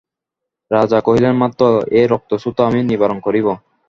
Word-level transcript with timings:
রাজা 0.71 0.99
কহিলেন 1.01 1.33
মা, 1.37 1.47
এ 1.91 2.01
রক্তস্রোত 2.07 2.57
আমি 2.61 2.79
নিবারণ 2.83 3.17
করিব। 3.19 3.47